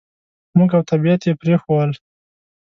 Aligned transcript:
موږ 0.57 0.69
او 0.77 0.81
طبعیت 0.89 1.21
یې 1.27 1.33
پرېښوول. 1.41 1.91